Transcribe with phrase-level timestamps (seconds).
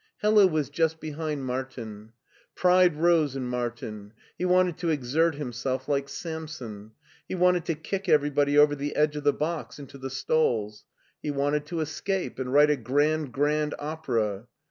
[0.17, 2.13] Hella was just behind Martin*
[2.55, 4.13] Pride rose in Martin.
[4.35, 6.93] He wanted to exert himself like Samson.
[7.27, 10.85] He wanted to kick everybody over the edge of the box into the stalls.
[11.21, 14.47] He wanted to escape and write a grand grand opera.